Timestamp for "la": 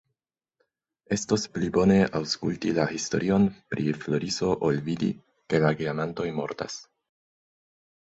2.79-2.87, 5.69-5.75